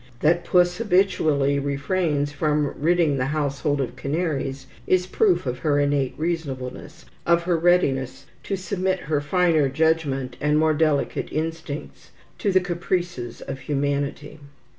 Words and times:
That 0.21 0.43
Puss 0.43 0.77
habitually 0.79 1.59
refrains 1.59 2.31
from 2.31 2.73
ridding 2.81 3.17
the 3.17 3.25
household 3.27 3.79
of 3.79 3.95
canaries 3.95 4.65
is 4.87 5.05
proof 5.05 5.45
of 5.45 5.59
her 5.59 5.79
innate 5.79 6.15
reasonableness, 6.17 7.05
of 7.23 7.43
her 7.43 7.55
readiness 7.55 8.25
to 8.45 8.55
submit 8.55 9.01
her 9.01 9.21
finer 9.21 9.69
judgment 9.69 10.37
and 10.41 10.57
more 10.57 10.73
delicate 10.73 11.31
instincts 11.31 12.09
to 12.39 12.51
the 12.51 12.59
common 12.59 12.79
caprices 12.81 13.41
of 13.41 13.59
humanity. 13.59 14.39